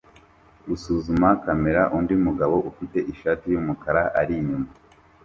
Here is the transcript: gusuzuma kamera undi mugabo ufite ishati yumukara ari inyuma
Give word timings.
gusuzuma 0.67 1.27
kamera 1.43 1.81
undi 1.97 2.15
mugabo 2.25 2.55
ufite 2.69 2.97
ishati 3.11 3.45
yumukara 3.53 4.01
ari 4.19 4.33
inyuma 4.41 4.69